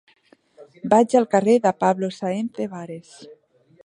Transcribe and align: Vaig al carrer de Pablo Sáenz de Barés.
Vaig 0.93 1.13
al 1.19 1.27
carrer 1.35 1.55
de 1.65 1.73
Pablo 1.83 2.09
Sáenz 2.17 2.57
de 2.61 2.67
Barés. 2.73 3.13